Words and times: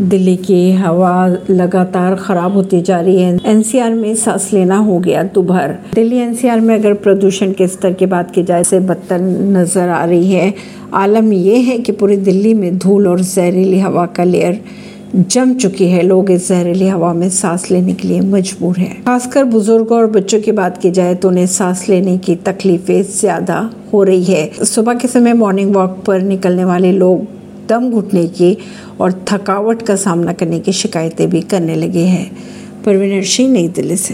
दिल्ली 0.00 0.34
की 0.36 0.70
हवा 0.72 1.26
लगातार 1.50 2.14
खराब 2.14 2.52
होती 2.52 2.80
जा 2.82 2.98
रही 3.00 3.20
है। 3.20 3.38
एनसीआर 3.46 3.94
में 3.94 4.14
सांस 4.14 4.48
लेना 4.52 4.76
हो 4.76 4.98
गया 4.98 5.22
दोपहर। 5.24 5.74
दिल्ली 5.94 6.16
एनसीआर 6.16 6.60
में 6.60 6.74
अगर 6.74 6.94
प्रदूषण 6.94 7.52
के 7.52 7.66
स्तर 7.66 7.92
की 7.92 8.06
बात 8.06 8.30
की 8.30 8.42
जाए, 8.42 8.64
से 8.64 8.80
बदतर 8.80 9.20
नज़र 9.20 9.88
आ 9.88 10.04
रही 10.04 10.32
है। 10.32 10.52
आलम 10.94 11.32
यह 11.32 11.66
है 11.66 11.78
कि 11.78 11.92
पूरी 11.92 12.16
दिल्ली 12.18 12.54
में 12.54 12.78
धूल 12.78 13.06
और 13.08 13.20
जहरीली 13.20 13.78
हवा 13.80 14.06
का 14.06 14.24
लेयर 14.24 14.60
जम 15.16 15.54
चुकी 15.54 15.88
है। 15.88 16.02
लोग 16.02 16.30
इस 16.30 16.48
जहरीली 16.48 16.88
हवा 16.88 17.12
में 17.12 17.28
सांस 17.30 17.70
लेने 17.70 17.94
के 17.94 18.08
लिए 18.08 18.20
मजबूर 18.20 18.78
हैं। 18.78 19.02
खासकर 19.04 19.44
बुज़ुर्गों 19.44 19.98
और 19.98 20.06
बच्चों 20.10 20.40
की 20.40 20.52
बात 20.52 20.78
की 20.78 20.90
जाए 20.90 21.14
तो 21.14 21.28
उन्हें 21.28 21.46
सांस 21.46 21.88
लेने 21.88 22.16
की 22.18 22.36
तकलीफें 22.46 23.02
ज़्यादा 23.02 23.70
हो 23.92 24.02
रही 24.02 24.24
है। 24.24 24.64
सुबह 24.64 24.94
के 24.94 25.08
समय 25.08 25.32
मॉर्निंग 25.34 25.74
वॉक 25.74 26.02
पर 26.06 26.22
निकलने 26.22 26.64
वाले 26.64 26.92
लोग 26.92 27.26
दम 27.68 27.90
घुटने 27.90 28.26
की 28.26 28.58
और 29.00 29.24
थकावट 29.32 29.82
का 29.82 29.96
सामना 29.96 30.32
करने 30.32 30.60
की 30.60 30.72
शिकायतें 30.72 31.30
भी 31.30 31.40
करने 31.40 31.74
लगे 31.74 32.04
हैं। 32.04 32.36
परवीन 32.84 33.22
सिंह, 33.22 33.52
नई 33.52 33.68
दिल्ली 33.68 33.96
से। 33.96 34.02